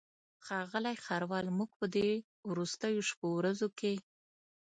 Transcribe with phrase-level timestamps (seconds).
[0.45, 2.09] ښاغلی ښاروال موږ په دې
[2.49, 3.93] وروستیو شپو ورځو کې.